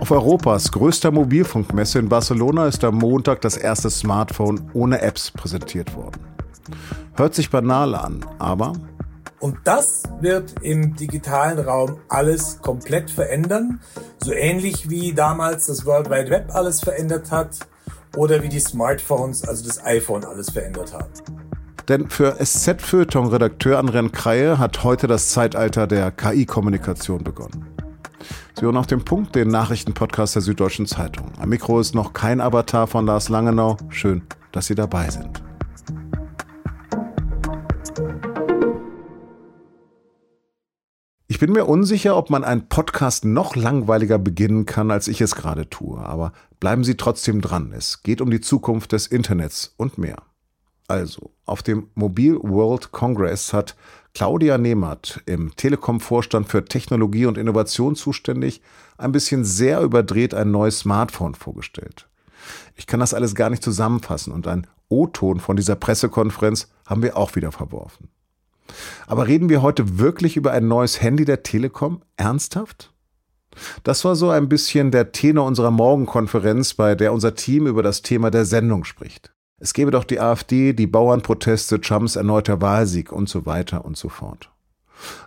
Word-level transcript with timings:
Auf 0.00 0.12
Europas 0.12 0.70
größter 0.70 1.10
Mobilfunkmesse 1.10 1.98
in 1.98 2.08
Barcelona 2.08 2.68
ist 2.68 2.84
am 2.84 2.94
Montag 2.94 3.40
das 3.40 3.56
erste 3.56 3.90
Smartphone 3.90 4.70
ohne 4.72 5.00
Apps 5.02 5.32
präsentiert 5.32 5.96
worden. 5.96 6.20
Hört 7.16 7.34
sich 7.34 7.50
banal 7.50 7.94
an, 7.94 8.24
aber 8.38 8.72
und 9.40 9.58
das 9.64 10.04
wird 10.20 10.54
im 10.62 10.96
digitalen 10.96 11.58
Raum 11.58 11.98
alles 12.08 12.60
komplett 12.62 13.10
verändern. 13.10 13.80
So 14.18 14.32
ähnlich 14.32 14.88
wie 14.88 15.12
damals 15.12 15.66
das 15.66 15.84
World 15.84 16.08
Wide 16.08 16.30
Web 16.30 16.54
alles 16.54 16.80
verändert 16.80 17.30
hat 17.30 17.58
oder 18.16 18.42
wie 18.42 18.48
die 18.48 18.60
Smartphones, 18.60 19.46
also 19.46 19.66
das 19.66 19.84
iPhone 19.84 20.24
alles 20.24 20.50
verändert 20.50 20.94
haben. 20.94 21.45
Denn 21.88 22.10
für 22.10 22.44
SZ-Feuilleton-Redakteur 22.44 23.78
Andrian 23.78 24.10
Kreie 24.10 24.58
hat 24.58 24.82
heute 24.82 25.06
das 25.06 25.28
Zeitalter 25.30 25.86
der 25.86 26.10
KI-Kommunikation 26.10 27.22
begonnen. 27.22 27.64
Sie 28.58 28.62
hören 28.64 28.76
auf 28.76 28.88
dem 28.88 29.04
Punkt 29.04 29.36
den 29.36 29.48
Nachrichtenpodcast 29.48 30.34
der 30.34 30.42
Süddeutschen 30.42 30.86
Zeitung. 30.86 31.30
Am 31.38 31.48
Mikro 31.48 31.78
ist 31.78 31.94
noch 31.94 32.12
kein 32.12 32.40
Avatar 32.40 32.88
von 32.88 33.06
Lars 33.06 33.28
Langenau. 33.28 33.76
Schön, 33.88 34.22
dass 34.50 34.66
Sie 34.66 34.74
dabei 34.74 35.10
sind. 35.10 35.44
Ich 41.28 41.38
bin 41.38 41.52
mir 41.52 41.66
unsicher, 41.66 42.16
ob 42.16 42.30
man 42.30 42.42
einen 42.42 42.68
Podcast 42.68 43.24
noch 43.24 43.54
langweiliger 43.54 44.18
beginnen 44.18 44.64
kann, 44.64 44.90
als 44.90 45.06
ich 45.06 45.20
es 45.20 45.34
gerade 45.36 45.68
tue. 45.68 46.00
Aber 46.00 46.32
bleiben 46.58 46.82
Sie 46.82 46.96
trotzdem 46.96 47.42
dran. 47.42 47.72
Es 47.76 48.02
geht 48.02 48.20
um 48.20 48.30
die 48.30 48.40
Zukunft 48.40 48.92
des 48.92 49.06
Internets 49.06 49.74
und 49.76 49.98
mehr. 49.98 50.16
Also, 50.88 51.30
auf 51.44 51.62
dem 51.62 51.88
Mobile 51.94 52.38
World 52.42 52.92
Congress 52.92 53.52
hat 53.52 53.76
Claudia 54.14 54.56
Nehmert, 54.56 55.20
im 55.26 55.54
Telekom-Vorstand 55.56 56.48
für 56.48 56.64
Technologie 56.64 57.26
und 57.26 57.36
Innovation 57.36 57.96
zuständig, 57.96 58.62
ein 58.96 59.12
bisschen 59.12 59.44
sehr 59.44 59.80
überdreht 59.80 60.32
ein 60.32 60.50
neues 60.50 60.78
Smartphone 60.78 61.34
vorgestellt. 61.34 62.08
Ich 62.76 62.86
kann 62.86 63.00
das 63.00 63.14
alles 63.14 63.34
gar 63.34 63.50
nicht 63.50 63.62
zusammenfassen 63.62 64.32
und 64.32 64.46
ein 64.46 64.66
O-Ton 64.88 65.40
von 65.40 65.56
dieser 65.56 65.74
Pressekonferenz 65.74 66.68
haben 66.86 67.02
wir 67.02 67.16
auch 67.16 67.34
wieder 67.34 67.52
verworfen. 67.52 68.08
Aber 69.06 69.26
reden 69.26 69.48
wir 69.48 69.62
heute 69.62 69.98
wirklich 69.98 70.36
über 70.36 70.52
ein 70.52 70.68
neues 70.68 71.02
Handy 71.02 71.24
der 71.24 71.42
Telekom? 71.42 72.02
Ernsthaft? 72.16 72.92
Das 73.82 74.04
war 74.04 74.16
so 74.16 74.30
ein 74.30 74.48
bisschen 74.48 74.90
der 74.90 75.12
Tenor 75.12 75.46
unserer 75.46 75.70
Morgenkonferenz, 75.70 76.74
bei 76.74 76.94
der 76.94 77.12
unser 77.12 77.34
Team 77.34 77.66
über 77.66 77.82
das 77.82 78.02
Thema 78.02 78.30
der 78.30 78.44
Sendung 78.44 78.84
spricht. 78.84 79.35
Es 79.58 79.72
gäbe 79.72 79.90
doch 79.90 80.04
die 80.04 80.20
AfD, 80.20 80.74
die 80.74 80.86
Bauernproteste, 80.86 81.80
Trumps 81.80 82.16
erneuter 82.16 82.60
Wahlsieg 82.60 83.10
und 83.10 83.28
so 83.28 83.46
weiter 83.46 83.86
und 83.86 83.96
so 83.96 84.10
fort. 84.10 84.50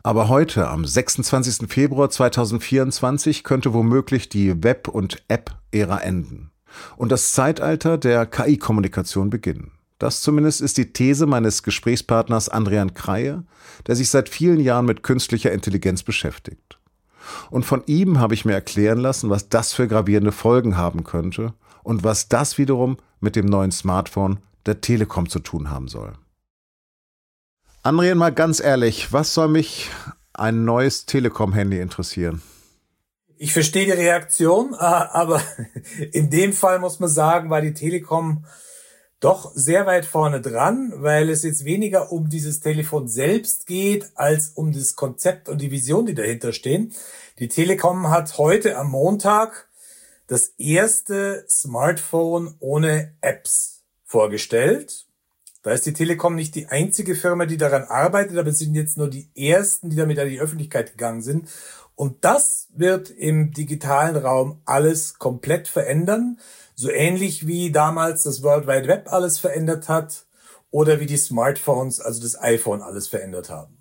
Aber 0.04 0.30
heute, 0.30 0.68
am 0.68 0.86
26. 0.86 1.68
Februar 1.68 2.10
2024, 2.10 3.44
könnte 3.44 3.74
womöglich 3.74 4.30
die 4.30 4.64
Web- 4.64 4.88
und 4.88 5.24
App-Ära 5.28 6.00
enden 6.00 6.52
und 6.98 7.12
das 7.12 7.34
Zeitalter 7.34 7.98
der 7.98 8.28
KI-Kommunikation 8.28 9.32
beginnen. 9.32 9.72
Das 9.98 10.22
zumindest 10.22 10.62
ist 10.62 10.78
die 10.78 10.94
These 10.94 11.26
meines 11.26 11.64
Gesprächspartners 11.64 12.50
Andrian 12.50 12.94
Kreie, 12.94 13.44
der 13.88 13.96
sich 13.96 14.10
seit 14.10 14.30
vielen 14.30 14.60
Jahren 14.60 14.86
mit 14.86 15.02
künstlicher 15.04 15.52
Intelligenz 15.52 16.04
beschäftigt. 16.04 16.80
Und 17.50 17.66
von 17.66 17.84
ihm 17.88 18.20
habe 18.20 18.34
ich 18.36 18.46
mir 18.46 18.54
erklären 18.54 19.00
lassen, 19.00 19.30
was 19.30 19.50
das 19.50 19.74
für 19.74 19.88
gravierende 19.88 20.32
Folgen 20.32 20.78
haben 20.78 21.04
könnte 21.04 21.54
und 21.84 22.04
was 22.04 22.30
das 22.30 22.58
wiederum 22.58 22.98
mit 23.20 23.36
dem 23.36 23.46
neuen 23.46 23.72
Smartphone 23.72 24.40
der 24.66 24.82
Telekom 24.82 25.30
zu 25.30 25.40
tun 25.40 25.70
haben 25.70 25.88
soll. 25.88 26.14
Andrian, 27.82 28.18
mal 28.18 28.34
ganz 28.34 28.60
ehrlich, 28.60 29.14
was 29.14 29.34
soll 29.34 29.48
mich 29.48 29.90
ein 30.34 30.66
neues 30.66 31.06
Telekom-Handy 31.06 31.80
interessieren? 31.80 32.42
Ich 33.38 33.54
verstehe 33.54 33.86
die 33.86 33.92
Reaktion, 33.92 34.74
aber 34.78 35.42
in 36.12 36.30
dem 36.30 36.54
Fall 36.54 36.80
muss 36.80 37.00
man 37.00 37.10
sagen, 37.10 37.50
war 37.50 37.62
die 37.62 37.74
Telekom 37.74 38.46
doch 39.20 39.52
sehr 39.54 39.86
weit 39.86 40.06
vorne 40.06 40.42
dran, 40.42 40.94
weil 40.98 41.30
es 41.30 41.44
jetzt 41.44 41.66
weniger 41.66 42.12
um 42.12 42.30
dieses 42.30 42.62
Telefon 42.62 43.08
selbst 43.08 43.66
geht, 43.66 44.12
als 44.16 44.50
um 44.50 44.72
das 44.72 44.96
Konzept 44.96 45.50
und 45.50 45.60
die 45.60 45.72
Vision, 45.72 46.06
die 46.06 46.16
dahinter 46.16 46.54
stehen. 46.54 46.94
Die 47.40 47.48
Telekom 47.48 48.10
hat 48.10 48.38
heute 48.38 48.78
am 48.78 48.92
Montag 48.92 49.69
das 50.30 50.54
erste 50.60 51.44
Smartphone 51.50 52.54
ohne 52.60 53.16
Apps 53.20 53.84
vorgestellt. 54.06 55.08
Da 55.64 55.72
ist 55.72 55.88
die 55.88 55.94
Telekom 55.94 56.36
nicht 56.36 56.54
die 56.56 56.68
einzige 56.68 57.16
Firma, 57.16 57.48
die 57.48 57.58
daran 57.58 57.84
arbeitet, 57.84 58.38
aber 58.38 58.50
es 58.50 58.60
sind 58.60 58.76
jetzt 58.76 58.98
nur 58.98 59.10
die 59.10 59.30
ersten, 59.36 59.90
die 59.90 59.96
damit 59.96 60.20
an 60.20 60.30
die 60.30 60.40
Öffentlichkeit 60.40 60.92
gegangen 60.92 61.24
sind. 61.24 61.50
Und 61.96 62.24
das 62.24 62.68
wird 62.76 63.10
im 63.10 63.52
digitalen 63.52 64.16
Raum 64.16 64.62
alles 64.66 65.18
komplett 65.18 65.68
verändern. 65.68 66.40
So 66.76 66.90
ähnlich 66.90 67.48
wie 67.48 67.72
damals 67.72 68.24
das 68.24 68.44
World 68.44 68.68
Wide 68.68 68.88
Web 68.88 69.12
alles 69.12 69.40
verändert 69.40 69.90
hat 69.90 70.28
oder 70.70 71.00
wie 71.00 71.08
die 71.08 71.18
Smartphones, 71.18 72.00
also 72.00 72.22
das 72.22 72.40
iPhone 72.40 72.84
alles 72.84 73.08
verändert 73.08 73.50
haben. 73.50 73.80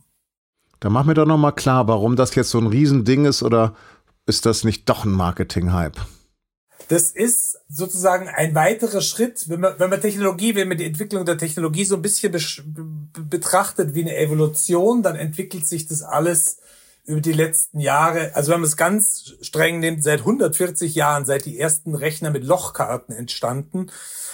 Da 0.81 0.89
mach 0.89 1.05
mir 1.05 1.15
doch 1.15 1.27
nochmal 1.27 1.55
klar, 1.55 1.87
warum 1.89 2.17
das 2.17 2.35
jetzt 2.35 2.51
so 2.51 2.59
ein 2.59 2.67
Riesending 2.67 3.27
ist 3.27 3.43
oder 3.43 3.75
ist 4.25 4.47
das 4.47 4.65
nicht 4.65 4.89
doch 4.89 5.05
ein 5.05 5.13
Marketing-Hype? 5.13 6.01
Das 6.87 7.11
ist 7.11 7.59
sozusagen 7.69 8.29
ein 8.29 8.55
weiterer 8.55 9.01
Schritt, 9.01 9.49
wenn 9.49 9.61
man, 9.61 9.79
wenn 9.79 9.91
man 9.91 10.01
Technologie, 10.01 10.55
wenn 10.55 10.69
man 10.69 10.79
die 10.79 10.87
Entwicklung 10.87 11.25
der 11.25 11.37
Technologie 11.37 11.85
so 11.85 11.97
ein 11.97 12.03
bisschen 12.03 12.33
betrachtet 13.29 13.95
wie 13.95 14.03
eine 14.03 14.17
Evolution, 14.17 15.03
dann 15.03 15.17
entwickelt 15.17 15.67
sich 15.67 15.87
das 15.87 16.03
alles 16.03 16.59
über 17.09 17.21
die 17.23 17.33
letzten 17.33 17.81
Jahre, 17.81 18.35
also 18.35 18.53
wenn 18.53 18.61
man 18.61 18.69
es 18.69 18.77
ganz 18.77 19.35
streng 19.41 19.81
nimmt, 19.81 20.05
seit 20.05 20.21
140 20.21 20.95
Jahren, 20.95 21.25
seit 21.25 21.47
die 21.47 21.59
ersten 21.59 21.95
Rechner 21.95 22.31
mit 22.31 22.45
Lochkarten 22.45 23.15
entstanden, 23.15 23.91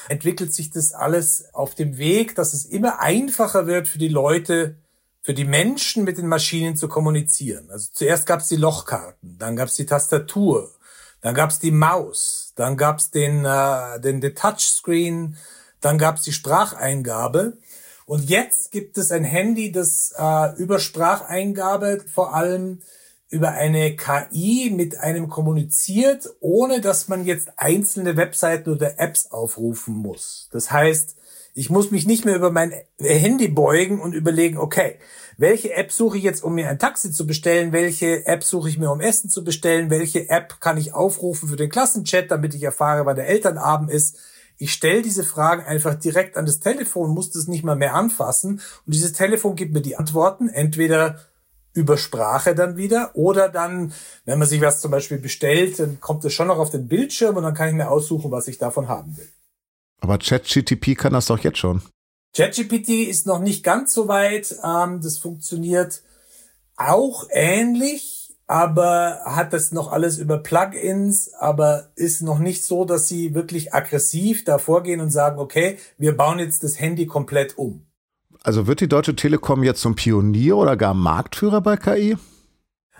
entwickelt 0.08 0.52
sich 0.52 0.70
das 0.70 0.92
alles 0.92 1.54
auf 1.54 1.76
dem 1.76 1.98
Weg, 1.98 2.34
dass 2.34 2.52
es 2.52 2.66
immer 2.66 2.98
einfacher 2.98 3.68
wird 3.68 3.86
für 3.86 3.98
die 3.98 4.08
Leute, 4.08 4.76
für 5.22 5.34
die 5.34 5.44
Menschen 5.44 6.02
mit 6.02 6.18
den 6.18 6.26
Maschinen 6.26 6.76
zu 6.76 6.88
kommunizieren. 6.88 7.70
Also 7.70 7.90
zuerst 7.92 8.26
gab 8.26 8.40
es 8.40 8.48
die 8.48 8.56
Lochkarten, 8.56 9.38
dann 9.38 9.54
gab 9.54 9.68
es 9.68 9.76
die 9.76 9.86
Tastatur, 9.86 10.72
dann 11.24 11.34
gab 11.34 11.48
es 11.48 11.58
die 11.58 11.70
Maus, 11.70 12.52
dann 12.54 12.76
gab 12.76 12.98
es 12.98 13.10
den, 13.10 13.46
äh, 13.46 13.98
den, 13.98 14.20
den 14.20 14.34
Touchscreen, 14.34 15.38
dann 15.80 15.96
gab 15.96 16.16
es 16.16 16.22
die 16.22 16.34
Spracheingabe. 16.34 17.56
Und 18.04 18.28
jetzt 18.28 18.70
gibt 18.70 18.98
es 18.98 19.10
ein 19.10 19.24
Handy, 19.24 19.72
das 19.72 20.12
äh, 20.18 20.54
über 20.58 20.78
Spracheingabe 20.78 22.04
vor 22.12 22.34
allem 22.34 22.82
über 23.30 23.52
eine 23.52 23.96
KI 23.96 24.70
mit 24.70 24.98
einem 24.98 25.30
kommuniziert, 25.30 26.28
ohne 26.40 26.82
dass 26.82 27.08
man 27.08 27.24
jetzt 27.24 27.52
einzelne 27.56 28.18
Webseiten 28.18 28.70
oder 28.70 29.00
Apps 29.00 29.30
aufrufen 29.30 29.94
muss. 29.94 30.50
Das 30.52 30.70
heißt, 30.70 31.16
ich 31.54 31.70
muss 31.70 31.92
mich 31.92 32.04
nicht 32.04 32.24
mehr 32.24 32.34
über 32.34 32.50
mein 32.50 32.72
Handy 32.98 33.46
beugen 33.46 34.00
und 34.00 34.12
überlegen, 34.12 34.58
okay, 34.58 34.98
welche 35.38 35.72
App 35.72 35.92
suche 35.92 36.18
ich 36.18 36.24
jetzt, 36.24 36.42
um 36.42 36.56
mir 36.56 36.68
ein 36.68 36.80
Taxi 36.80 37.12
zu 37.12 37.26
bestellen? 37.26 37.72
Welche 37.72 38.26
App 38.26 38.42
suche 38.42 38.68
ich 38.68 38.78
mir, 38.78 38.90
um 38.90 39.00
Essen 39.00 39.30
zu 39.30 39.44
bestellen? 39.44 39.88
Welche 39.88 40.28
App 40.28 40.60
kann 40.60 40.76
ich 40.76 40.94
aufrufen 40.94 41.48
für 41.48 41.56
den 41.56 41.70
Klassenchat, 41.70 42.30
damit 42.30 42.54
ich 42.54 42.62
erfahre, 42.64 43.06
wann 43.06 43.16
der 43.16 43.28
Elternabend 43.28 43.90
ist? 43.90 44.18
Ich 44.58 44.72
stelle 44.72 45.02
diese 45.02 45.24
Fragen 45.24 45.64
einfach 45.64 45.94
direkt 45.94 46.36
an 46.36 46.46
das 46.46 46.60
Telefon, 46.60 47.10
muss 47.10 47.30
das 47.30 47.46
nicht 47.46 47.64
mal 47.64 47.76
mehr 47.76 47.94
anfassen. 47.94 48.60
Und 48.86 48.94
dieses 48.94 49.12
Telefon 49.12 49.54
gibt 49.54 49.72
mir 49.72 49.80
die 49.80 49.96
Antworten, 49.96 50.48
entweder 50.48 51.20
über 51.72 51.96
Sprache 51.98 52.54
dann 52.54 52.76
wieder 52.76 53.10
oder 53.14 53.48
dann, 53.48 53.92
wenn 54.24 54.38
man 54.38 54.48
sich 54.48 54.60
was 54.60 54.80
zum 54.80 54.92
Beispiel 54.92 55.18
bestellt, 55.18 55.78
dann 55.78 56.00
kommt 56.00 56.24
es 56.24 56.32
schon 56.32 56.46
noch 56.48 56.58
auf 56.58 56.70
den 56.70 56.88
Bildschirm 56.88 57.36
und 57.36 57.42
dann 57.42 57.54
kann 57.54 57.68
ich 57.68 57.74
mir 57.74 57.90
aussuchen, 57.90 58.30
was 58.30 58.46
ich 58.48 58.58
davon 58.58 58.88
haben 58.88 59.16
will. 59.16 59.28
Aber 60.04 60.18
ChatGTP 60.18 60.96
kann 60.96 61.14
das 61.14 61.26
doch 61.26 61.38
jetzt 61.38 61.56
schon. 61.56 61.80
ChatGPT 62.36 63.08
ist 63.08 63.26
noch 63.26 63.38
nicht 63.38 63.64
ganz 63.64 63.94
so 63.94 64.06
weit. 64.06 64.54
Ähm, 64.62 65.00
das 65.00 65.16
funktioniert 65.16 66.02
auch 66.76 67.26
ähnlich 67.30 68.24
aber 68.46 69.20
hat 69.24 69.52
das 69.52 69.72
noch 69.72 69.90
alles 69.90 70.18
über 70.18 70.38
Plugins, 70.38 71.32
aber 71.32 71.90
ist 71.96 72.20
noch 72.20 72.38
nicht 72.38 72.64
so, 72.64 72.84
dass 72.84 73.08
sie 73.08 73.34
wirklich 73.34 73.72
aggressiv 73.72 74.44
da 74.44 74.58
vorgehen 74.58 75.00
und 75.00 75.10
sagen, 75.10 75.38
okay, 75.38 75.78
wir 75.96 76.16
bauen 76.16 76.38
jetzt 76.38 76.62
das 76.62 76.78
Handy 76.78 77.06
komplett 77.06 77.56
um. 77.56 77.86
Also 78.42 78.66
wird 78.66 78.80
die 78.80 78.88
Deutsche 78.88 79.16
Telekom 79.16 79.62
jetzt 79.62 79.80
zum 79.80 79.94
Pionier 79.94 80.58
oder 80.58 80.76
gar 80.76 80.92
Marktführer 80.92 81.62
bei 81.62 81.78
KI? 81.78 82.18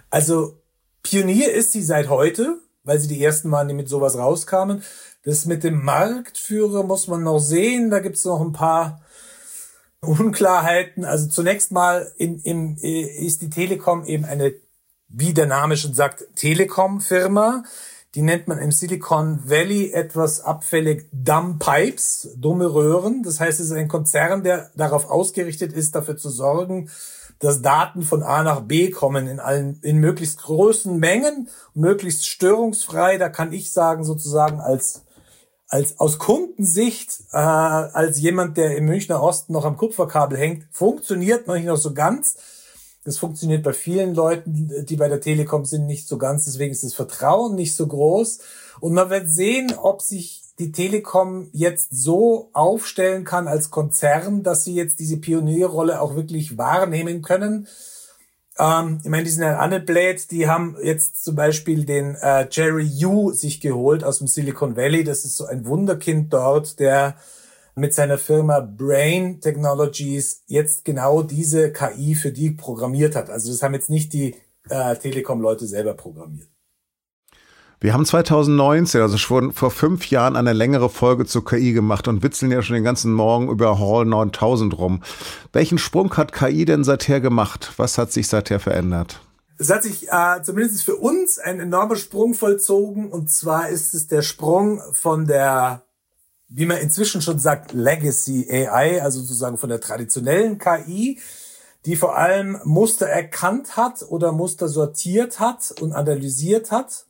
Also 0.09 0.63
Pionier 1.03 1.53
ist 1.53 1.73
sie 1.73 1.83
seit 1.83 2.09
heute, 2.09 2.61
weil 2.85 3.01
sie 3.01 3.09
die 3.09 3.23
ersten 3.23 3.49
Mal 3.49 3.65
mit 3.73 3.89
sowas 3.89 4.17
rauskamen. 4.17 4.83
Das 5.25 5.47
mit 5.47 5.65
dem 5.65 5.85
Marktführer 5.85 6.85
muss 6.85 7.09
man 7.09 7.23
noch 7.23 7.39
sehen. 7.41 7.91
Da 7.91 7.99
gibt 7.99 8.17
es 8.17 8.25
noch 8.25 8.41
ein 8.41 8.53
paar 8.53 9.01
Unklarheiten. 10.01 11.05
Also 11.05 11.29
zunächst 11.29 11.73
mal 11.73 12.13
in, 12.17 12.39
in, 12.41 12.77
ist 12.77 13.43
die 13.43 13.51
Telekom 13.51 14.05
eben 14.05 14.25
eine 14.25 14.55
wie 15.17 15.33
der 15.33 15.47
Name 15.47 15.77
schon 15.77 15.95
sagt, 15.95 16.25
Telekom-Firma. 16.37 17.65
Die 18.15 18.23
nennt 18.23 18.47
man 18.47 18.59
im 18.59 18.71
Silicon 18.71 19.41
Valley 19.45 19.93
etwas 19.93 20.41
abfällig 20.41 21.09
Dumb 21.13 21.59
Pipes, 21.59 22.29
dumme 22.37 22.73
Röhren. 22.73 23.23
Das 23.23 23.41
heißt, 23.41 23.59
es 23.59 23.67
ist 23.67 23.73
ein 23.73 23.89
Konzern, 23.89 24.45
der 24.45 24.71
darauf 24.77 25.11
ausgerichtet 25.11 25.73
ist, 25.73 25.95
dafür 25.95 26.17
zu 26.17 26.31
sorgen, 26.31 26.91
dass 27.45 27.63
Daten 27.63 28.03
von 28.03 28.23
A 28.23 28.43
nach 28.43 28.63
B 28.63 28.91
kommen 28.91 29.27
in 29.27 29.39
allen, 29.39 29.79
in 29.83 29.99
möglichst 29.99 30.43
großen 30.43 30.99
Mengen, 30.99 31.49
möglichst 31.75 32.27
störungsfrei. 32.27 33.19
Da 33.19 33.29
kann 33.29 33.53
ich 33.53 33.73
sagen, 33.73 34.05
sozusagen 34.05 34.61
als 34.61 35.03
als 35.69 35.99
aus 35.99 36.19
Kundensicht, 36.19 37.21
äh, 37.33 37.37
als 37.37 38.21
jemand, 38.21 38.57
der 38.57 38.77
im 38.77 38.85
Münchner 38.85 39.23
Osten 39.23 39.53
noch 39.53 39.65
am 39.65 39.77
Kupferkabel 39.77 40.39
hängt, 40.39 40.67
funktioniert 40.71 41.47
noch 41.47 41.55
nicht 41.55 41.67
noch 41.67 41.77
so 41.77 41.93
ganz. 41.93 42.37
Das 43.05 43.19
funktioniert 43.19 43.63
bei 43.63 43.73
vielen 43.73 44.15
Leuten, 44.15 44.87
die 44.87 44.97
bei 44.97 45.09
der 45.09 45.21
Telekom 45.21 45.65
sind, 45.65 45.87
nicht 45.87 46.07
so 46.07 46.17
ganz. 46.17 46.45
Deswegen 46.45 46.73
ist 46.73 46.85
das 46.85 46.95
Vertrauen 46.95 47.57
nicht 47.57 47.75
so 47.77 47.87
groß. 47.87 48.39
Und 48.81 48.95
man 48.95 49.11
wird 49.11 49.29
sehen, 49.29 49.75
ob 49.77 50.01
sich 50.01 50.44
die 50.59 50.73
Telekom 50.73 51.49
jetzt 51.53 51.89
so 51.91 52.51
aufstellen 52.53 53.25
kann 53.25 53.49
als 53.49 53.71
Konzern, 53.71 54.43
dass 54.43 54.65
sie 54.65 54.75
jetzt 54.75 55.01
diese 55.01 55.17
Pionierrolle 55.17 56.01
auch 56.01 56.15
wirklich 56.15 56.57
wahrnehmen 56.57 57.23
können. 57.23 57.67
Ähm, 58.59 59.01
ich 59.03 59.11
meine, 59.11 59.25
die 59.25 59.31
sind 59.31 59.43
ja 59.43 59.59
Annelblade, 59.59 60.21
die 60.31 60.49
haben 60.49 60.77
jetzt 60.83 61.25
zum 61.25 61.35
Beispiel 61.35 61.85
den 61.85 62.15
äh, 62.15 62.47
Jerry 62.51 62.85
Yu 62.85 63.33
sich 63.33 63.61
geholt 63.61 64.05
aus 64.05 64.19
dem 64.19 64.29
Silicon 64.29 64.77
Valley. 64.77 65.03
Das 65.03 65.25
ist 65.25 65.37
so 65.37 65.47
ein 65.47 65.67
Wunderkind 65.67 66.33
dort, 66.33 66.79
der 66.79 67.17
mit 67.75 67.93
seiner 67.93 68.19
Firma 68.19 68.61
Brain 68.61 69.41
Technologies 69.41 70.45
jetzt 70.47 70.85
genau 70.85 71.23
diese 71.23 71.73
KI 71.73 72.15
für 72.15 72.31
die 72.31 72.53
programmiert 72.53 73.17
hat. 73.17 73.31
Also 73.31 73.51
das 73.51 73.63
haben 73.63 73.75
jetzt 73.75 73.91
nicht 73.91 74.13
die 74.13 74.37
äh, 74.69 74.95
Telekom-Leute 74.95 75.67
selber 75.67 75.95
programmiert. 75.95 76.54
Wir 77.85 77.93
haben 77.93 78.07
2019, 78.07 79.03
also 79.03 79.19
schon 79.19 79.53
vor 79.53 79.71
fünf 79.71 80.09
Jahren, 80.09 80.37
eine 80.37 80.55
längere 80.55 80.89
Folge 80.89 81.27
zur 81.27 81.45
KI 81.45 81.75
gemacht 81.75 82.09
und 82.09 82.23
witzeln 82.23 82.51
ja 82.51 82.63
schon 82.63 82.77
den 82.77 82.83
ganzen 82.83 83.13
Morgen 83.13 83.51
über 83.51 83.79
Hall 83.79 84.07
9000 84.07 84.79
rum. 84.79 85.03
Welchen 85.53 85.77
Sprung 85.77 86.17
hat 86.17 86.33
KI 86.33 86.65
denn 86.65 86.83
seither 86.83 87.21
gemacht? 87.21 87.75
Was 87.77 87.99
hat 87.99 88.11
sich 88.11 88.27
seither 88.29 88.59
verändert? 88.59 89.21
Es 89.59 89.69
hat 89.69 89.83
sich 89.83 90.09
äh, 90.09 90.43
zumindest 90.43 90.83
für 90.83 90.97
uns 90.97 91.39
ein 91.39 91.61
enormer 91.61 91.97
Sprung 91.97 92.33
vollzogen 92.33 93.13
und 93.13 93.31
zwar 93.31 93.69
ist 93.69 93.93
es 93.93 94.07
der 94.07 94.23
Sprung 94.23 94.81
von 94.93 95.27
der, 95.27 95.83
wie 96.49 96.65
man 96.65 96.79
inzwischen 96.79 97.21
schon 97.21 97.39
sagt, 97.39 97.75
Legacy 97.75 98.49
AI, 98.51 99.03
also 99.03 99.21
sozusagen 99.21 99.59
von 99.59 99.69
der 99.69 99.83
traditionellen 99.83 100.57
KI, 100.57 101.21
die 101.85 101.97
vor 101.97 102.17
allem 102.17 102.59
Muster 102.65 103.09
erkannt 103.09 103.77
hat 103.77 104.07
oder 104.09 104.33
Muster 104.33 104.69
sortiert 104.69 105.39
hat 105.39 105.75
und 105.83 105.93
analysiert 105.93 106.71
hat 106.71 107.05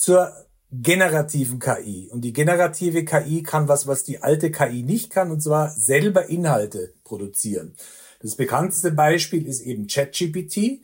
zur 0.00 0.32
generativen 0.72 1.58
KI. 1.58 2.08
Und 2.10 2.22
die 2.22 2.32
generative 2.32 3.04
KI 3.04 3.42
kann 3.42 3.68
was, 3.68 3.86
was 3.86 4.02
die 4.02 4.22
alte 4.22 4.50
KI 4.50 4.82
nicht 4.82 5.10
kann, 5.10 5.30
und 5.30 5.42
zwar 5.42 5.68
selber 5.68 6.30
Inhalte 6.30 6.94
produzieren. 7.04 7.74
Das 8.22 8.34
bekannteste 8.34 8.92
Beispiel 8.92 9.46
ist 9.46 9.60
eben 9.60 9.88
ChatGPT. 9.88 10.80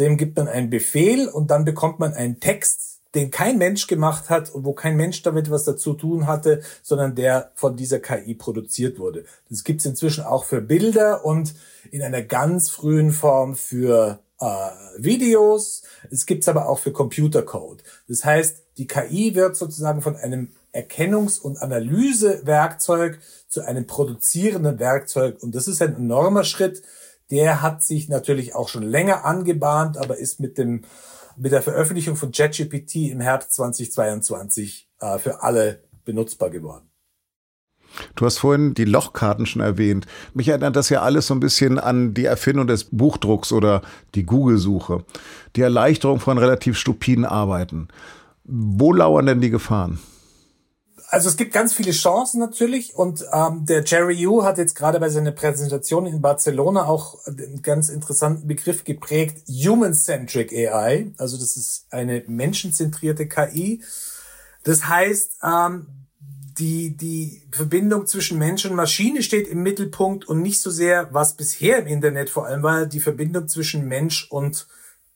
Dem 0.00 0.16
gibt 0.16 0.36
man 0.36 0.48
einen 0.48 0.70
Befehl 0.70 1.28
und 1.28 1.52
dann 1.52 1.64
bekommt 1.64 2.00
man 2.00 2.14
einen 2.14 2.40
Text, 2.40 2.98
den 3.14 3.30
kein 3.30 3.58
Mensch 3.58 3.86
gemacht 3.86 4.28
hat 4.28 4.50
und 4.50 4.64
wo 4.64 4.72
kein 4.72 4.96
Mensch 4.96 5.22
damit 5.22 5.52
was 5.52 5.62
dazu 5.62 5.94
tun 5.94 6.26
hatte, 6.26 6.62
sondern 6.82 7.14
der 7.14 7.52
von 7.54 7.76
dieser 7.76 8.00
KI 8.00 8.34
produziert 8.34 8.98
wurde. 8.98 9.24
Das 9.48 9.62
gibt 9.62 9.80
es 9.80 9.86
inzwischen 9.86 10.24
auch 10.24 10.44
für 10.44 10.60
Bilder 10.60 11.24
und 11.24 11.54
in 11.92 12.02
einer 12.02 12.22
ganz 12.22 12.70
frühen 12.70 13.12
Form 13.12 13.54
für 13.54 14.18
äh, 14.40 14.70
Videos. 14.98 15.82
Es 16.10 16.26
gibt's 16.26 16.48
aber 16.48 16.68
auch 16.68 16.78
für 16.78 16.92
Computercode. 16.92 17.82
Das 18.08 18.24
heißt, 18.24 18.62
die 18.78 18.86
KI 18.86 19.34
wird 19.34 19.56
sozusagen 19.56 20.02
von 20.02 20.16
einem 20.16 20.52
Erkennungs- 20.72 21.40
und 21.40 21.60
Analysewerkzeug 21.60 23.18
zu 23.48 23.62
einem 23.62 23.86
produzierenden 23.86 24.78
Werkzeug. 24.78 25.42
Und 25.42 25.54
das 25.54 25.66
ist 25.66 25.82
ein 25.82 25.96
enormer 25.96 26.44
Schritt. 26.44 26.82
Der 27.30 27.62
hat 27.62 27.82
sich 27.82 28.08
natürlich 28.08 28.54
auch 28.54 28.68
schon 28.68 28.84
länger 28.84 29.24
angebahnt, 29.24 29.96
aber 29.98 30.18
ist 30.18 30.40
mit 30.40 30.58
dem 30.58 30.84
mit 31.38 31.52
der 31.52 31.62
Veröffentlichung 31.62 32.16
von 32.16 32.32
ChatGPT 32.32 32.96
im 33.12 33.20
Herbst 33.20 33.52
2022 33.52 34.88
äh, 35.00 35.18
für 35.18 35.42
alle 35.42 35.84
benutzbar 36.04 36.50
geworden. 36.50 36.90
Du 38.14 38.26
hast 38.26 38.38
vorhin 38.38 38.74
die 38.74 38.84
Lochkarten 38.84 39.46
schon 39.46 39.62
erwähnt. 39.62 40.06
Mich 40.34 40.48
erinnert 40.48 40.76
das 40.76 40.88
ja 40.88 41.02
alles 41.02 41.26
so 41.26 41.34
ein 41.34 41.40
bisschen 41.40 41.78
an 41.78 42.14
die 42.14 42.24
Erfindung 42.24 42.66
des 42.66 42.84
Buchdrucks 42.84 43.52
oder 43.52 43.82
die 44.14 44.24
Google-Suche. 44.24 45.04
Die 45.56 45.62
Erleichterung 45.62 46.20
von 46.20 46.38
relativ 46.38 46.78
stupiden 46.78 47.24
Arbeiten. 47.24 47.88
Wo 48.44 48.92
lauern 48.92 49.26
denn 49.26 49.40
die 49.40 49.50
Gefahren? 49.50 49.98
Also 51.10 51.30
es 51.30 51.38
gibt 51.38 51.54
ganz 51.54 51.72
viele 51.72 51.92
Chancen 51.92 52.38
natürlich 52.38 52.94
und 52.94 53.24
ähm, 53.32 53.64
der 53.64 53.82
Jerry 53.82 54.14
Yu 54.14 54.42
hat 54.42 54.58
jetzt 54.58 54.74
gerade 54.74 55.00
bei 55.00 55.08
seiner 55.08 55.32
Präsentation 55.32 56.04
in 56.04 56.20
Barcelona 56.20 56.84
auch 56.84 57.24
einen 57.26 57.62
ganz 57.62 57.88
interessanten 57.88 58.46
Begriff 58.46 58.84
geprägt, 58.84 59.48
Human-Centric 59.48 60.52
AI. 60.52 61.12
Also 61.16 61.38
das 61.38 61.56
ist 61.56 61.86
eine 61.90 62.24
menschenzentrierte 62.26 63.26
KI. 63.26 63.82
Das 64.64 64.86
heißt, 64.86 65.38
ähm, 65.42 65.86
die, 66.58 66.96
die 66.96 67.42
Verbindung 67.50 68.06
zwischen 68.06 68.38
Mensch 68.38 68.64
und 68.64 68.74
Maschine 68.74 69.22
steht 69.22 69.48
im 69.48 69.62
Mittelpunkt 69.62 70.26
und 70.28 70.42
nicht 70.42 70.60
so 70.60 70.70
sehr, 70.70 71.12
was 71.12 71.36
bisher 71.36 71.78
im 71.78 71.86
Internet 71.86 72.30
vor 72.30 72.46
allem 72.46 72.62
war, 72.62 72.86
die 72.86 73.00
Verbindung 73.00 73.48
zwischen 73.48 73.86
Mensch 73.86 74.28
und 74.30 74.66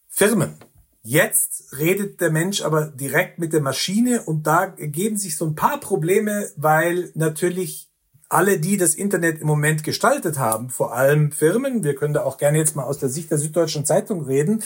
Firmen. 0.09 0.55
Jetzt 1.03 1.77
redet 1.77 2.21
der 2.21 2.31
Mensch 2.31 2.63
aber 2.63 2.87
direkt 2.87 3.39
mit 3.39 3.53
der 3.53 3.61
Maschine 3.61 4.23
und 4.23 4.47
da 4.47 4.73
ergeben 4.77 5.17
sich 5.17 5.37
so 5.37 5.47
ein 5.47 5.57
paar 5.57 5.81
Probleme, 5.81 6.49
weil 6.57 7.11
natürlich 7.15 7.89
alle, 8.29 8.59
die 8.59 8.77
das 8.77 8.95
Internet 8.95 9.41
im 9.41 9.47
Moment 9.47 9.85
gestaltet 9.85 10.39
haben, 10.39 10.71
vor 10.71 10.95
allem 10.95 11.33
Firmen, 11.33 11.85
wir 11.85 11.95
können 11.95 12.15
da 12.15 12.23
auch 12.23 12.39
gerne 12.39 12.59
jetzt 12.59 12.77
mal 12.77 12.85
aus 12.85 12.99
der 12.99 13.09
Sicht 13.09 13.31
der 13.31 13.39
Süddeutschen 13.39 13.85
Zeitung 13.85 14.25
reden, 14.25 14.63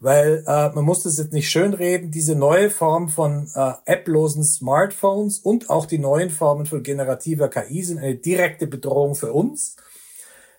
weil 0.00 0.44
äh, 0.46 0.68
man 0.70 0.84
muss 0.84 1.02
das 1.02 1.18
jetzt 1.18 1.32
nicht 1.32 1.50
schönreden, 1.50 2.10
diese 2.10 2.34
neue 2.34 2.70
Form 2.70 3.08
von 3.08 3.50
äh, 3.54 3.72
applosen 3.86 4.44
Smartphones 4.44 5.38
und 5.40 5.70
auch 5.70 5.86
die 5.86 5.98
neuen 5.98 6.30
Formen 6.30 6.66
von 6.66 6.82
generativer 6.82 7.48
KI 7.48 7.82
sind 7.82 7.98
eine 7.98 8.14
direkte 8.14 8.66
Bedrohung 8.66 9.14
für 9.14 9.32
uns. 9.32 9.76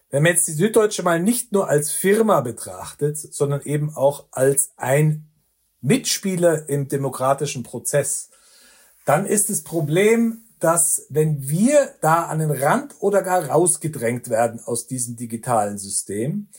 Wenn 0.09 0.23
man 0.23 0.33
jetzt 0.33 0.47
die 0.47 0.53
Süddeutsche 0.53 1.03
mal 1.03 1.21
nicht 1.21 1.51
nur 1.51 1.69
als 1.69 1.91
Firma 1.91 2.41
betrachtet, 2.41 3.17
sondern 3.17 3.61
eben 3.61 3.95
auch 3.95 4.25
als 4.31 4.71
ein 4.75 5.29
Mitspieler 5.81 6.67
im 6.67 6.87
demokratischen 6.87 7.63
Prozess, 7.63 8.29
dann 9.05 9.25
ist 9.25 9.49
das 9.49 9.63
Problem, 9.63 10.43
dass 10.59 11.05
wenn 11.09 11.47
wir 11.47 11.93
da 12.01 12.25
an 12.25 12.39
den 12.39 12.51
Rand 12.51 12.95
oder 12.99 13.21
gar 13.21 13.45
rausgedrängt 13.45 14.29
werden 14.29 14.59
aus 14.59 14.87
diesem 14.87 15.15
digitalen 15.15 15.77
System, 15.77 16.49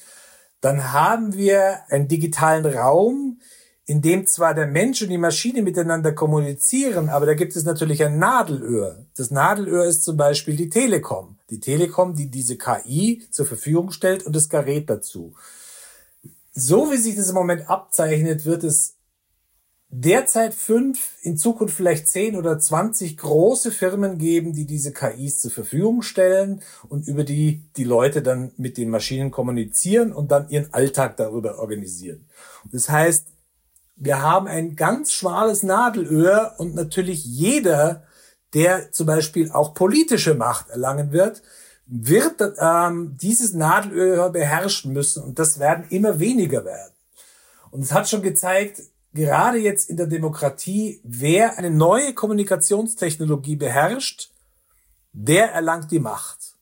dann 0.61 0.93
haben 0.93 1.35
wir 1.35 1.81
einen 1.89 2.09
digitalen 2.09 2.67
Raum, 2.67 3.41
in 3.87 4.03
dem 4.03 4.27
zwar 4.27 4.55
der 4.55 4.67
Mensch 4.67 5.03
und 5.03 5.09
die 5.09 5.19
Maschine 5.19 5.63
miteinander 5.63 6.13
kommunizieren, 6.13 7.09
aber 7.09 7.27
da 7.27 7.35
gibt 7.35 7.57
es 7.57 7.65
natürlich 7.65 8.05
ein 8.05 8.19
Nadelöhr. 8.19 9.05
Das 9.17 9.33
Nadelöhr 9.33 9.85
ist 9.85 10.05
zum 10.05 10.17
Beispiel 10.17 10.55
die 10.55 10.69
Telekom. 10.69 11.39
Die 11.51 11.59
Telekom, 11.59 12.15
die 12.15 12.31
diese 12.31 12.57
KI 12.57 13.27
zur 13.33 13.47
Verfügung 13.47 13.91
stellt 13.91 14.25
und 14.25 14.37
das 14.37 14.49
Gerät 14.49 14.89
dazu. 14.89 15.35
So 16.53 16.93
wie 16.93 16.99
sich 16.99 17.17
das 17.17 17.31
im 17.31 17.35
Moment 17.35 17.69
abzeichnet, 17.69 18.45
wird 18.45 18.63
es 18.63 18.95
derzeit 19.91 20.55
fünf, 20.55 21.17
in 21.23 21.37
Zukunft 21.37 21.77
vielleicht 21.77 22.09
zehn 22.09 22.37
oder 22.37 22.59
zwanzig 22.59 23.17
große 23.17 23.73
Firmen 23.73 24.19
geben, 24.19 24.53
die 24.53 24.65
diese 24.65 24.93
KIs 24.93 25.41
zur 25.41 25.51
Verfügung 25.51 26.03
stellen 26.03 26.63
und 26.89 27.09
über 27.09 27.25
die 27.25 27.65
die 27.77 27.85
Leute 27.85 28.23
dann 28.23 28.53
mit 28.57 28.77
den 28.77 28.91
Maschinen 28.91 29.31
kommunizieren 29.31 30.13
und 30.13 30.31
dann 30.31 30.49
ihren 30.49 30.73
Alltag 30.73 31.17
darüber 31.17 31.59
organisieren. 31.59 32.27
Das 32.71 32.89
heißt, 32.89 33.27
wir 33.97 34.23
haben 34.23 34.47
ein 34.47 34.77
ganz 34.77 35.13
schmales 35.13 35.63
Nadelöhr 35.63 36.55
und 36.59 36.75
natürlich 36.75 37.25
jeder, 37.25 38.05
der 38.55 38.93
zum 38.93 39.07
Beispiel 39.07 39.51
auch 39.51 39.75
politische 39.75 40.35
Macht 40.35 40.71
erlangen 40.71 41.13
wird, 41.13 41.43
wird 41.87 42.41
ähm, 42.59 43.17
dieses 43.21 43.53
Nadelöhr 43.53 44.31
beherrschen 44.31 44.93
müssen 44.93 45.25
und 45.25 45.41
das 45.41 45.59
werden 45.59 45.85
immer 45.91 46.21
weniger 46.21 46.65
werden. 46.65 46.93
Und 47.73 47.83
es 47.83 47.93
hat 47.93 48.09
schon 48.09 48.23
gezeigt, 48.23 48.81
gerade 49.13 49.59
jetzt 49.59 49.91
in 49.91 49.97
der 49.97 50.07
Demokratie, 50.07 51.01
wer 51.05 51.59
eine 51.59 51.71
neue 51.71 52.15
Kommunikationstechnologie 52.15 53.57
beherrscht, 53.57 54.31
der 55.13 55.53
erlangt 55.53 55.91
die 55.91 55.99
Macht. 55.99 56.55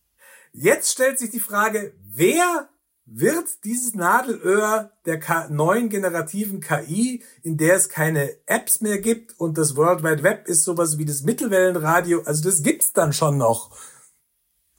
Jetzt 0.53 0.93
stellt 0.93 1.19
sich 1.19 1.31
die 1.31 1.41
Frage, 1.41 1.93
wer 2.03 2.69
wird 3.11 3.65
dieses 3.65 3.95
Nadelöhr 3.95 4.91
der 5.07 5.49
neuen 5.51 5.89
generativen 5.89 6.61
KI, 6.61 7.23
in 7.43 7.57
der 7.57 7.77
es 7.77 7.89
keine 7.89 8.31
Apps 8.47 8.81
mehr 8.81 8.99
gibt 8.99 9.39
und 9.41 9.57
das 9.57 9.77
World 9.77 10.03
Wide 10.03 10.23
Web 10.23 10.47
ist 10.47 10.65
sowas 10.65 10.99
wie 10.99 11.07
das 11.07 11.23
Mittelwellenradio, 11.23 12.23
also 12.25 12.43
das 12.43 12.63
gibt's 12.63 12.93
dann 12.93 13.13
schon 13.13 13.39
noch. 13.39 13.71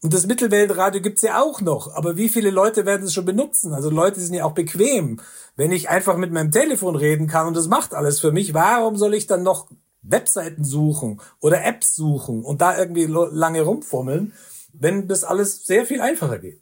Und 0.01 0.13
das 0.13 0.27
Mittelweltradio 0.27 1.01
gibt's 1.01 1.21
ja 1.21 1.41
auch 1.41 1.59
noch. 1.61 1.93
Aber 1.93 2.15
wie 2.15 2.29
viele 2.29 2.51
Leute 2.51 2.85
werden 2.85 3.05
es 3.05 3.13
schon 3.13 3.25
benutzen? 3.25 3.73
Also 3.73 3.89
Leute 3.89 4.21
sind 4.21 4.33
ja 4.33 4.45
auch 4.45 4.53
bequem. 4.53 5.19
Wenn 5.55 5.71
ich 5.71 5.89
einfach 5.89 6.15
mit 6.15 6.31
meinem 6.31 6.51
Telefon 6.51 6.95
reden 6.95 7.27
kann 7.27 7.47
und 7.47 7.57
das 7.57 7.67
macht 7.67 7.93
alles 7.93 8.19
für 8.19 8.31
mich, 8.31 8.53
warum 8.53 8.95
soll 8.95 9.13
ich 9.13 9.27
dann 9.27 9.43
noch 9.43 9.67
Webseiten 10.01 10.63
suchen 10.63 11.19
oder 11.41 11.65
Apps 11.65 11.95
suchen 11.95 12.45
und 12.45 12.61
da 12.61 12.77
irgendwie 12.77 13.05
lange 13.05 13.61
rumfummeln, 13.61 14.33
wenn 14.71 15.07
das 15.09 15.25
alles 15.25 15.65
sehr 15.65 15.85
viel 15.85 15.99
einfacher 15.99 16.39
geht? 16.39 16.61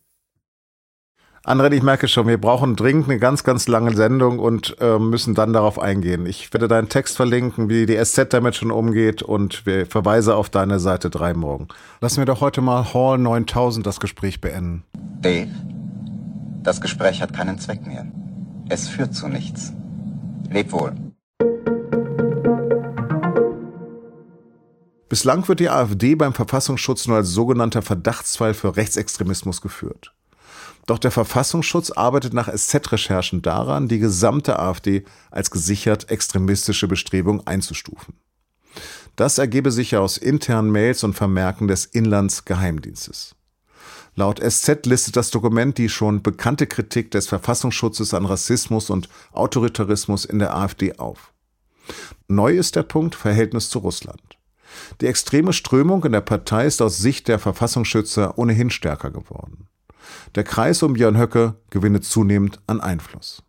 André, 1.44 1.72
ich 1.72 1.84
merke 1.84 2.08
schon, 2.08 2.28
wir 2.28 2.40
brauchen 2.40 2.76
dringend 2.76 3.10
eine 3.10 3.20
ganz, 3.20 3.44
ganz 3.44 3.68
lange 3.68 3.96
Sendung 3.96 4.40
und 4.40 4.76
äh, 4.82 5.00
müssen 5.00 5.34
dann 5.34 5.54
darauf 5.54 5.80
eingehen. 5.80 6.26
Ich 6.26 6.52
werde 6.54 6.68
deinen 6.68 6.90
Text 6.90 7.16
verlinken, 7.16 7.70
wie 7.70 7.86
die 7.86 7.98
SZ 8.04 8.34
damit 8.34 8.56
schon 8.56 8.72
umgeht 8.72 9.22
und 9.22 9.66
wir 9.66 9.86
verweise 9.86 10.36
auf 10.36 10.50
deine 10.50 10.80
Seite 10.80 11.10
3 11.10 11.34
morgen. 11.36 11.68
Lassen 12.02 12.18
wir 12.18 12.26
doch 12.26 12.42
heute 12.42 12.62
mal 12.62 12.94
Hall 12.94 13.18
9000 13.18 13.86
das 13.86 14.00
Gespräch 14.00 14.42
beenden. 14.42 14.84
Dave, 15.22 15.52
das 16.64 16.82
Gespräch 16.82 17.22
hat 17.22 17.34
keinen 17.34 17.60
Zweck 17.60 17.86
mehr. 17.88 18.06
Es 18.70 18.90
führt 18.90 19.16
zu 19.16 19.30
nichts. 19.30 19.72
Leb 20.50 20.72
wohl. 20.74 20.94
Bislang 25.10 25.48
wird 25.48 25.62
die 25.62 25.70
AfD 25.70 26.16
beim 26.16 26.34
Verfassungsschutz 26.34 27.08
nur 27.08 27.18
als 27.18 27.30
sogenannter 27.30 27.82
Verdachtsfall 27.82 28.54
für 28.54 28.76
Rechtsextremismus 28.76 29.62
geführt. 29.62 30.14
Doch 30.88 30.98
der 30.98 31.12
Verfassungsschutz 31.12 31.92
arbeitet 31.92 32.34
nach 32.34 32.48
SZ-Recherchen 32.48 33.42
daran, 33.42 33.90
die 33.90 34.00
gesamte 34.00 34.58
AfD 34.58 35.04
als 35.30 35.52
gesichert 35.52 36.10
extremistische 36.10 36.88
Bestrebung 36.88 37.46
einzustufen. 37.46 38.16
Das 39.18 39.38
ergebe 39.38 39.72
sich 39.72 39.92
ja 39.92 40.00
aus 40.00 40.18
internen 40.18 40.72
Mails 40.72 41.04
und 41.04 41.14
Vermerken 41.14 41.68
des 41.68 41.86
Inlandsgeheimdienstes. 41.86 43.36
Laut 44.16 44.40
SZ 44.40 44.86
listet 44.86 45.18
das 45.18 45.30
Dokument 45.30 45.78
die 45.78 45.90
schon 45.90 46.24
bekannte 46.24 46.68
Kritik 46.68 47.12
des 47.12 47.28
Verfassungsschutzes 47.28 48.14
an 48.14 48.26
Rassismus 48.26 48.90
und 48.90 49.10
Autoritarismus 49.34 50.24
in 50.24 50.40
der 50.40 50.56
AfD 50.56 50.98
auf. 50.98 51.34
Neu 52.28 52.58
ist 52.58 52.76
der 52.76 52.84
Punkt 52.84 53.14
Verhältnis 53.14 53.70
zu 53.70 53.80
Russland. 53.80 54.38
Die 55.02 55.08
extreme 55.08 55.54
Strömung 55.54 56.04
in 56.06 56.14
der 56.14 56.22
Partei 56.22 56.66
ist 56.66 56.82
aus 56.82 56.98
Sicht 56.98 57.28
der 57.28 57.40
Verfassungsschützer 57.40 58.38
ohnehin 58.38 58.70
stärker 58.70 59.12
geworden. 59.12 59.67
Der 60.36 60.44
Kreis 60.44 60.84
um 60.84 60.94
Björn 60.94 61.18
Höcke 61.18 61.56
gewinne 61.70 62.02
zunehmend 62.02 62.60
an 62.68 62.82
Einfluss. 62.82 63.44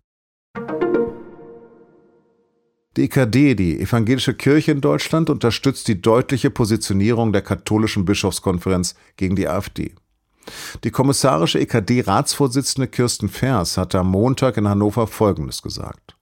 Die 2.96 3.04
EKD, 3.04 3.54
die 3.54 3.80
Evangelische 3.80 4.34
Kirche 4.34 4.72
in 4.72 4.80
Deutschland, 4.80 5.30
unterstützt 5.30 5.86
die 5.86 6.02
deutliche 6.02 6.50
Positionierung 6.50 7.32
der 7.32 7.42
katholischen 7.42 8.04
Bischofskonferenz 8.04 8.96
gegen 9.16 9.36
die 9.36 9.46
AfD. 9.46 9.94
Die 10.82 10.90
kommissarische 10.90 11.60
EKD-Ratsvorsitzende 11.60 12.88
Kirsten 12.88 13.28
Vers 13.28 13.76
hat 13.76 13.94
am 13.94 14.10
Montag 14.10 14.56
in 14.56 14.68
Hannover 14.68 15.06
Folgendes 15.06 15.62
gesagt. 15.62 16.16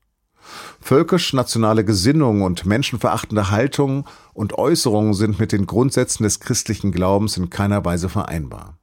Völkisch-nationale 0.81 1.85
Gesinnung 1.85 2.43
und 2.43 2.66
menschenverachtende 2.66 3.50
Haltungen 3.50 4.05
und 4.35 4.52
Äußerungen 4.59 5.14
sind 5.14 5.38
mit 5.40 5.52
den 5.52 5.66
Grundsätzen 5.66 6.25
des 6.25 6.40
christlichen 6.40 6.93
Glaubens 6.93 7.37
in 7.37 7.50
keiner 7.50 7.85
Weise 7.85 8.09
vereinbar. 8.09 8.78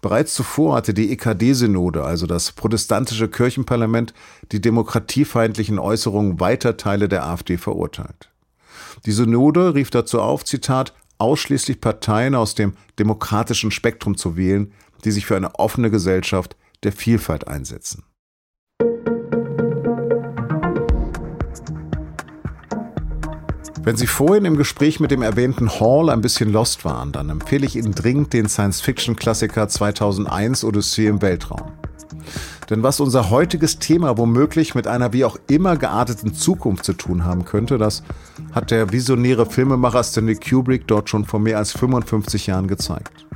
Bereits 0.00 0.34
zuvor 0.34 0.76
hatte 0.76 0.94
die 0.94 1.12
EKD-Synode, 1.12 2.04
also 2.04 2.26
das 2.26 2.52
protestantische 2.52 3.28
Kirchenparlament, 3.28 4.14
die 4.52 4.60
demokratiefeindlichen 4.60 5.78
Äußerungen 5.78 6.40
weiter 6.40 6.76
Teile 6.76 7.08
der 7.08 7.26
AfD 7.26 7.58
verurteilt. 7.58 8.30
Die 9.06 9.12
Synode 9.12 9.74
rief 9.74 9.90
dazu 9.90 10.20
auf, 10.20 10.44
Zitat, 10.44 10.94
ausschließlich 11.18 11.80
Parteien 11.80 12.34
aus 12.34 12.54
dem 12.54 12.74
demokratischen 12.98 13.70
Spektrum 13.70 14.16
zu 14.16 14.36
wählen, 14.36 14.72
die 15.04 15.10
sich 15.10 15.26
für 15.26 15.36
eine 15.36 15.54
offene 15.56 15.90
Gesellschaft 15.90 16.56
der 16.82 16.92
Vielfalt 16.92 17.46
einsetzen. 17.46 18.04
Wenn 23.82 23.96
Sie 23.96 24.06
vorhin 24.06 24.44
im 24.44 24.58
Gespräch 24.58 25.00
mit 25.00 25.10
dem 25.10 25.22
erwähnten 25.22 25.70
Hall 25.70 26.10
ein 26.10 26.20
bisschen 26.20 26.52
lost 26.52 26.84
waren, 26.84 27.12
dann 27.12 27.30
empfehle 27.30 27.64
ich 27.64 27.76
Ihnen 27.76 27.94
dringend 27.94 28.34
den 28.34 28.46
Science-Fiction-Klassiker 28.46 29.68
2001 29.68 30.64
Odyssee 30.64 31.06
im 31.06 31.22
Weltraum. 31.22 31.72
Denn 32.68 32.82
was 32.82 33.00
unser 33.00 33.30
heutiges 33.30 33.78
Thema 33.78 34.18
womöglich 34.18 34.74
mit 34.74 34.86
einer 34.86 35.14
wie 35.14 35.24
auch 35.24 35.38
immer 35.48 35.78
gearteten 35.78 36.34
Zukunft 36.34 36.84
zu 36.84 36.92
tun 36.92 37.24
haben 37.24 37.46
könnte, 37.46 37.78
das 37.78 38.02
hat 38.52 38.70
der 38.70 38.92
visionäre 38.92 39.46
Filmemacher 39.46 40.04
Stanley 40.04 40.36
Kubrick 40.36 40.86
dort 40.86 41.08
schon 41.08 41.24
vor 41.24 41.40
mehr 41.40 41.56
als 41.56 41.72
55 41.72 42.48
Jahren 42.48 42.68
gezeigt. 42.68 43.26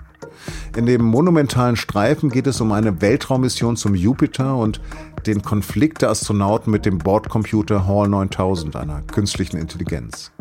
In 0.77 0.85
dem 0.85 1.03
monumentalen 1.03 1.77
Streifen 1.77 2.29
geht 2.29 2.47
es 2.47 2.61
um 2.61 2.73
eine 2.73 3.01
Weltraummission 3.01 3.77
zum 3.77 3.95
Jupiter 3.95 4.57
und 4.57 4.81
den 5.27 5.43
Konflikt 5.43 6.03
der 6.03 6.11
Astronauten 6.11 6.71
mit 6.71 6.87
dem 6.87 6.99
Bordcomputer 6.99 7.87
Hall 7.87 8.09
9000, 8.09 8.77
einer 8.77 9.03
künstlichen 9.03 9.57
Intelligenz. 9.57 10.33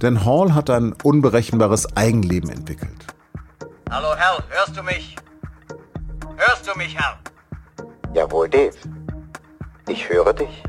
Denn 0.00 0.24
Hall 0.24 0.54
hat 0.54 0.70
ein 0.70 0.94
unberechenbares 1.02 1.96
Eigenleben 1.96 2.50
entwickelt. 2.50 3.06
Hallo 3.90 4.08
Hal, 4.08 4.42
hörst 4.48 4.76
du 4.76 4.82
mich? 4.82 5.16
Hörst 6.36 6.66
du 6.66 6.78
mich, 6.78 6.98
Hal? 6.98 7.18
Jawohl, 8.14 8.48
Dave. 8.48 8.74
Ich 9.88 10.08
höre 10.08 10.32
dich. 10.32 10.62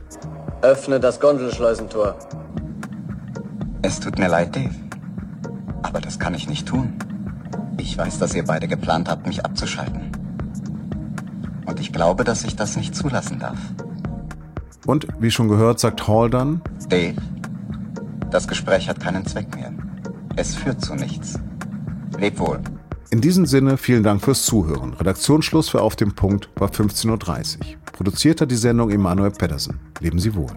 Öffne 0.62 1.00
das 1.00 1.20
Gondelschleusentor. 1.20 2.18
Es 3.82 4.00
tut 4.00 4.18
mir 4.18 4.30
leid, 4.30 4.56
Dave. 4.56 4.76
Aber 5.82 6.00
das 6.00 6.20
kann 6.20 6.34
ich 6.34 6.48
nicht 6.48 6.68
tun. 6.68 6.98
Ich 7.78 7.98
weiß, 7.98 8.20
dass 8.20 8.34
ihr 8.34 8.46
beide 8.46 8.68
geplant 8.68 9.10
habt, 9.10 9.28
mich 9.28 9.44
abzuschalten. 9.46 10.12
Und 11.74 11.80
ich 11.80 11.92
glaube, 11.92 12.24
dass 12.24 12.44
ich 12.44 12.56
das 12.56 12.78
nicht 12.78 12.96
zulassen 12.96 13.40
darf. 13.40 13.58
Und 14.86 15.08
wie 15.20 15.32
schon 15.32 15.48
gehört, 15.48 15.80
sagt 15.80 16.08
Hall 16.08 16.30
dann, 16.30 16.62
Dave, 16.88 17.16
das 18.30 18.48
Gespräch 18.48 18.88
hat 18.88 19.00
keinen 19.00 19.26
Zweck 19.26 19.56
mehr. 19.56 19.74
Es 20.36 20.54
führt 20.54 20.82
zu 20.82 20.94
nichts. 20.94 21.40
Leb 22.20 22.38
wohl. 22.38 22.60
In 23.10 23.22
diesem 23.22 23.48
Sinne 23.48 23.78
vielen 23.78 24.04
Dank 24.04 24.22
fürs 24.22 24.46
Zuhören. 24.46 24.94
Redaktionsschluss 24.94 25.70
für 25.70 25.82
Auf 25.82 25.96
dem 25.96 26.14
Punkt 26.14 26.48
war 26.58 26.70
15.30 26.70 27.58
Uhr. 27.58 27.66
Produziert 27.92 28.42
hat 28.42 28.52
die 28.52 28.56
Sendung 28.56 28.92
Emanuel 28.92 29.32
Pedersen. 29.32 29.80
Leben 30.00 30.20
Sie 30.20 30.36
wohl. 30.36 30.52